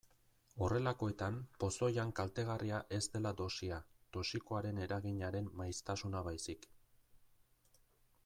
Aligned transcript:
Horrelakoetan 0.67 1.35
pozoian 1.63 2.13
kaltegarria 2.19 2.79
ez 2.97 3.01
dela 3.17 3.33
dosia, 3.41 3.77
toxikoaren 4.17 4.79
eraginaren 4.87 5.51
maiztasuna 5.61 6.23
baizik. 6.29 6.67